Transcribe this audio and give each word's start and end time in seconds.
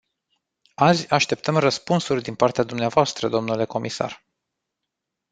Azi 0.75 1.09
așteptăm 1.09 1.57
răspunsuri 1.57 2.21
din 2.21 2.35
partea 2.35 2.63
dvs., 2.63 3.19
dle 3.45 3.65
comisar. 3.65 4.23